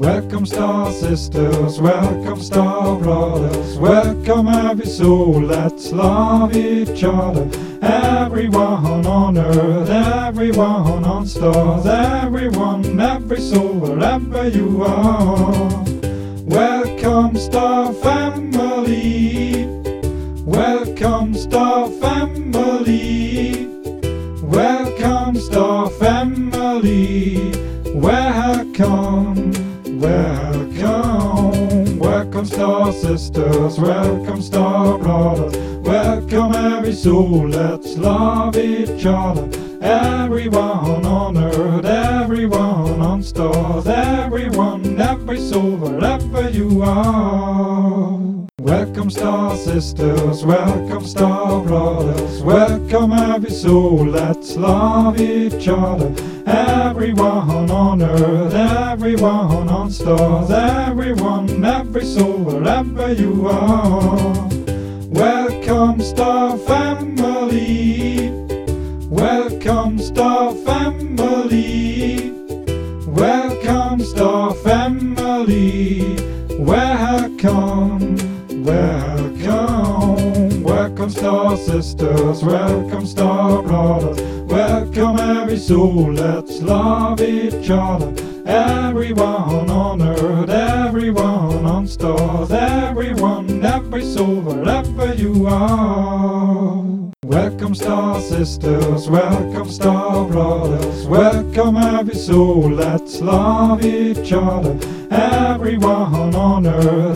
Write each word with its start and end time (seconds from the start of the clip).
Welcome 0.00 0.46
star 0.46 0.90
sisters, 0.92 1.78
welcome 1.78 2.40
star 2.40 2.98
brothers, 2.98 3.76
welcome 3.76 4.48
every 4.48 4.86
soul, 4.86 5.42
let's 5.42 5.92
love 5.92 6.56
each 6.56 7.04
other. 7.04 7.46
Everyone 7.82 9.04
on 9.04 9.36
earth, 9.36 9.90
everyone 9.90 11.04
on 11.04 11.26
stars, 11.26 11.84
everyone, 11.84 12.98
every 12.98 13.42
soul, 13.42 13.74
wherever 13.74 14.48
you 14.48 14.82
are. 14.84 15.84
Welcome 16.46 17.36
star 17.36 17.92
family, 17.92 19.66
welcome 20.46 21.34
star 21.34 21.90
family, 21.90 23.66
welcome 24.42 25.36
star 25.36 25.90
family, 25.90 27.52
welcome. 27.94 29.29
Welcome, 30.00 31.98
welcome 31.98 32.46
star 32.46 32.90
sisters, 32.90 33.78
welcome 33.78 34.40
star 34.40 34.96
brothers, 34.96 35.54
welcome 35.80 36.54
every 36.54 36.94
soul, 36.94 37.46
let's 37.46 37.98
love 37.98 38.56
each 38.56 39.04
other. 39.04 39.46
Everyone 39.82 41.04
on 41.04 41.36
earth, 41.36 41.84
everyone 41.84 43.02
on 43.02 43.22
stars, 43.22 43.86
everyone, 43.86 44.98
every 44.98 45.38
soul, 45.38 45.76
wherever 45.76 46.48
you 46.48 46.80
are. 46.82 47.69
Welcome 49.10 49.22
star 49.26 49.56
sisters, 49.56 50.44
welcome 50.44 51.04
star 51.04 51.64
brothers, 51.64 52.42
welcome 52.42 53.12
every 53.12 53.50
soul, 53.50 54.06
let's 54.06 54.54
love 54.54 55.20
each 55.20 55.66
other. 55.66 56.14
Everyone 56.46 57.72
on 57.72 58.02
earth, 58.02 58.54
everyone 58.54 59.68
on 59.68 59.90
stars, 59.90 60.52
everyone, 60.52 61.64
every 61.64 62.04
soul, 62.04 62.38
wherever 62.38 63.12
you 63.12 63.48
are. 63.48 64.48
Welcome 65.08 66.00
star 66.02 66.56
family, 66.58 68.30
welcome 69.08 69.98
star 69.98 70.54
family, 70.54 72.30
welcome 73.08 74.04
star 74.04 74.54
family, 74.54 76.16
welcome. 76.60 77.89
Welcome, 78.70 80.62
welcome 80.62 81.10
star 81.10 81.56
sisters, 81.56 82.44
welcome 82.44 83.04
star 83.04 83.64
brothers, 83.64 84.20
welcome 84.48 85.18
every 85.18 85.58
soul, 85.58 86.12
let's 86.12 86.62
love 86.62 87.20
each 87.20 87.68
other. 87.68 88.14
Everyone 88.46 89.68
on 89.70 90.00
earth, 90.00 90.50
everyone 90.50 91.66
on 91.66 91.88
stars, 91.88 92.52
everyone, 92.52 93.66
every 93.66 94.04
soul, 94.04 94.40
wherever 94.40 95.14
you 95.14 95.48
are. 95.48 97.10
Welcome 97.24 97.74
star 97.74 98.20
sisters, 98.20 99.10
welcome 99.10 99.68
star 99.68 100.28
brothers, 100.28 101.06
welcome 101.08 101.76
every 101.76 102.14
soul, 102.14 102.70
let's 102.70 103.20
love 103.20 103.84
each 103.84 104.32
other. 104.32 104.78
Everyone 105.10 106.34
on 106.36 106.66
earth, 106.66 107.09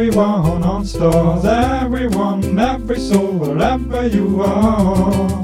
everyone 0.00 0.62
on 0.62 0.82
stars, 0.82 1.44
everyone, 1.44 2.58
every 2.58 2.98
soul, 2.98 3.32
wherever 3.32 4.06
you 4.06 4.40
are. 4.40 5.42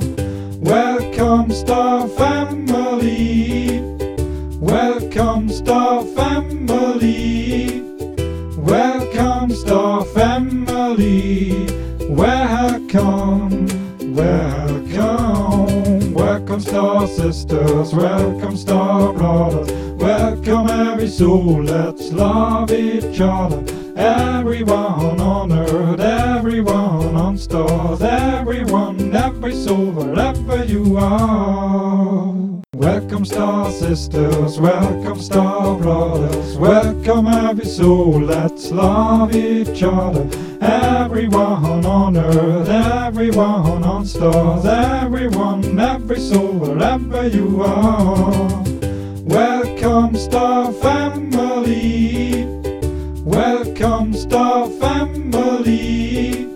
Welcome 0.60 1.52
star 1.52 2.08
family, 2.08 3.80
welcome 4.58 5.50
star 5.50 6.02
family, 6.16 7.82
welcome 8.56 9.50
star 9.50 10.06
family, 10.06 11.66
welcome. 12.08 13.66
Welcome, 14.14 16.14
welcome 16.14 16.61
star 16.61 17.06
sisters, 17.06 17.95
welcome 17.95 18.56
star 18.56 19.12
brothers, 19.12 19.70
welcome 20.00 20.70
every 20.70 21.08
soul, 21.08 21.62
let's 21.62 22.11
love 22.11 22.72
each 22.72 23.20
other. 23.20 23.86
Everyone 23.96 25.18
on 25.20 25.52
earth, 25.52 26.01
everyone 26.01 27.17
on 27.17 27.39
stars, 27.39 28.02
everyone, 28.02 29.17
every 29.17 29.55
soul, 29.55 29.90
wherever 29.90 30.64
you 30.67 30.98
are. 30.98 32.61
Welcome 32.74 33.24
star 33.24 33.70
sisters, 33.73 34.61
welcome 34.61 35.18
star 35.18 35.79
brothers, 35.79 36.58
welcome 36.58 37.27
every 37.27 37.64
soul, 37.64 38.20
let's 38.20 38.70
love 38.70 39.34
each 39.34 39.83
other. 39.83 40.28
Everyone 40.61 41.86
on 41.86 42.18
earth, 42.18 42.68
everyone 42.68 43.83
on 43.83 44.05
stars, 44.05 44.67
everyone, 44.67 45.80
every 45.80 46.20
soul, 46.20 46.52
wherever 46.52 47.28
you 47.28 47.63
are. 47.63 48.63
Welcome 49.23 50.17
star 50.17 50.70
family, 50.74 52.36
welcome 53.36 54.14
star 54.14 54.67
family, 54.80 56.47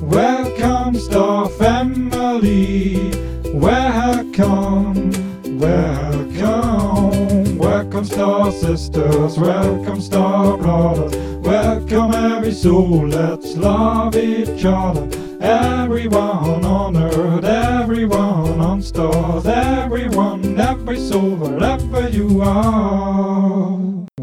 welcome 0.00 0.94
star 0.98 1.48
family, 1.50 3.10
welcome. 3.52 5.12
Welcome, 5.58 7.56
welcome 7.56 8.04
star 8.04 8.52
sisters, 8.52 9.38
welcome 9.38 10.00
star 10.00 10.58
brothers, 10.58 11.16
welcome 11.38 12.12
every 12.14 12.52
soul, 12.52 13.06
let's 13.08 13.56
love 13.56 14.16
each 14.16 14.64
other. 14.66 15.08
Everyone 15.40 16.64
on 16.64 16.96
earth, 16.96 17.44
everyone 17.44 18.60
on 18.60 18.82
stars, 18.82 19.46
everyone, 19.46 20.60
every 20.60 20.98
soul, 20.98 21.36
wherever 21.36 22.08
you 22.10 22.42
are. 22.42 23.75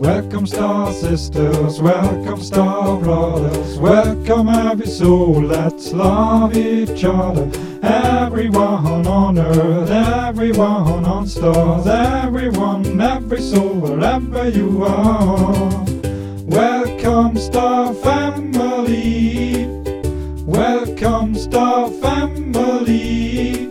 Welcome 0.03 0.45
star 0.47 0.91
sisters, 0.91 1.81
welcome 1.81 2.41
star 2.41 2.99
brothers, 2.99 3.77
welcome 3.77 4.49
every 4.49 4.85
soul, 4.85 5.41
let's 5.41 5.93
love 5.93 6.57
each 6.57 7.05
other. 7.05 7.49
Everyone 7.81 9.07
on 9.07 9.39
earth, 9.39 9.89
everyone 9.89 11.05
on 11.05 11.25
stars, 11.25 11.87
everyone, 11.87 12.99
every 12.99 13.39
soul, 13.39 13.75
wherever 13.75 14.49
you 14.49 14.83
are. 14.83 15.85
Welcome 16.47 17.37
star 17.37 17.93
family, 17.93 19.65
welcome 20.43 21.33
star 21.33 21.89
family, 21.89 23.67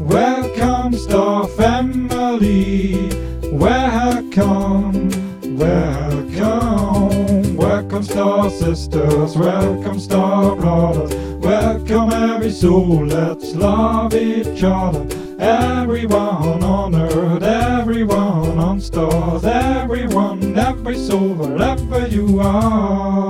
welcome 0.00 0.94
star 0.94 1.46
family, 1.48 3.10
welcome. 3.52 5.19
Welcome, 5.60 7.54
welcome 7.54 8.02
star 8.02 8.48
sisters, 8.48 9.36
welcome 9.36 10.00
star 10.00 10.56
brothers, 10.56 11.14
welcome 11.36 12.10
every 12.14 12.50
soul, 12.50 13.04
let's 13.04 13.54
love 13.54 14.14
each 14.14 14.62
other. 14.64 15.06
Everyone 15.38 16.64
on 16.64 16.94
earth, 16.94 17.42
everyone 17.42 18.58
on 18.58 18.80
stars, 18.80 19.44
everyone, 19.44 20.58
every 20.58 20.96
soul, 20.96 21.34
wherever 21.34 22.06
you 22.06 22.40
are. 22.40 23.29